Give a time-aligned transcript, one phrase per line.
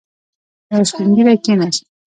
[0.71, 1.83] يو سپين ږيری کېناست.